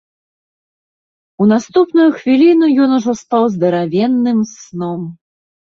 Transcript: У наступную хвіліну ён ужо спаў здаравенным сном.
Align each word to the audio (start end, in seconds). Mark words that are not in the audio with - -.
У 1.45 1.47
наступную 1.51 2.07
хвіліну 2.17 2.65
ён 2.87 2.97
ужо 2.99 3.11
спаў 3.21 3.43
здаравенным 3.59 4.43
сном. 4.57 5.01